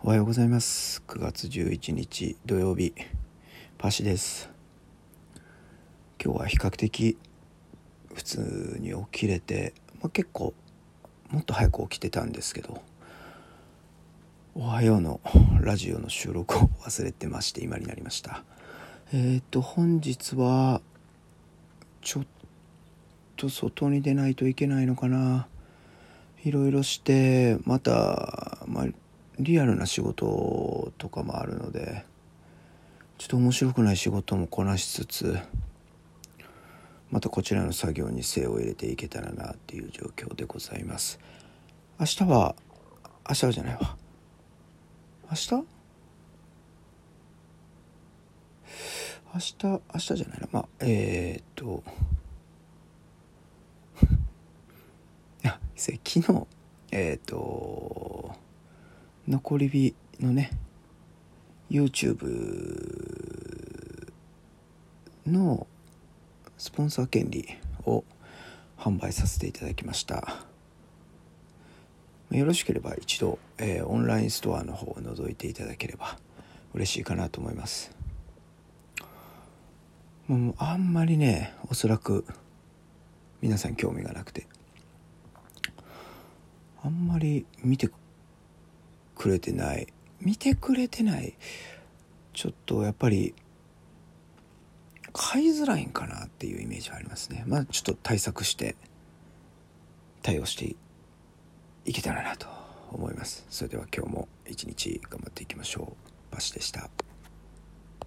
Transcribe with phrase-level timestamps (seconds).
[0.00, 1.02] おはようございます。
[1.08, 2.94] 9月11日土曜日
[3.78, 4.48] パシです。
[6.22, 7.18] 今日は比較的
[8.14, 10.54] 普通に起きれて、まあ、結構
[11.30, 12.80] もっと早く起きてたんですけど
[14.54, 15.20] 「おはよう」の
[15.60, 18.44] ラジオの収録を忘れてまして今になりました。
[19.12, 20.80] えっ、ー、と本日は
[22.02, 22.26] ちょっ
[23.36, 25.48] と外に出ないといけないのかな。
[26.44, 28.86] いろいろしてまた、まあ、
[29.38, 32.04] リアルな仕事とかもあるので
[33.18, 35.38] ちょっと面白くない仕事もこなしつつ
[37.10, 41.18] またこちらの作業に精を入れていけたらなっていう状況でございます。
[41.98, 42.54] 明日は
[43.28, 43.96] 明日はじゃないわ。
[45.30, 45.52] 明日？
[49.34, 50.48] 明日明日じゃないな。
[50.52, 51.82] まあえー、っと
[55.76, 56.46] 昨日
[56.90, 58.34] えっ、と
[59.28, 60.50] 残り火のね
[61.70, 64.10] YouTube
[65.26, 65.66] の
[66.56, 67.46] スポンサー権利
[67.84, 68.04] を
[68.78, 70.46] 販売させていただきました。
[72.30, 76.16] よろしければ一度、えー、オンラインストアの方を覗いていただければ
[76.72, 77.94] 嬉しいかなと思います。
[80.26, 82.24] もうあんまりねおそらく
[83.42, 84.46] 皆さん興味がなくて
[86.82, 87.90] あんまり見て
[89.18, 89.88] くれてない。
[90.20, 91.34] 見てくれてない。
[92.32, 93.34] ちょっとやっぱり
[95.12, 97.44] 買いづらいんかなっていうイメージはありますね。
[97.46, 98.76] まあちょっと対策して
[100.22, 100.76] 対応して
[101.84, 102.46] いけたらなと
[102.92, 103.44] 思います。
[103.50, 105.96] それでは今日も一日頑張っていきましょ
[106.30, 106.34] う。
[106.34, 106.88] バシでした。